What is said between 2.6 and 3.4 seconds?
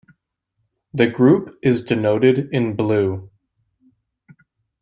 blue.